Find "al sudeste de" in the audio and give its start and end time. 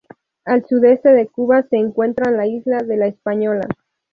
0.45-1.27